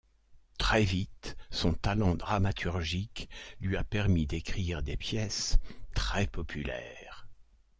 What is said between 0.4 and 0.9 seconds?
Très